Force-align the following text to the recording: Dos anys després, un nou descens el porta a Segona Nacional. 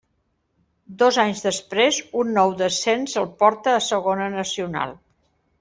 Dos 1.01 1.19
anys 1.23 1.43
després, 1.49 1.99
un 2.23 2.33
nou 2.39 2.55
descens 2.63 3.15
el 3.25 3.31
porta 3.43 3.77
a 3.81 3.87
Segona 3.93 4.31
Nacional. 4.41 5.01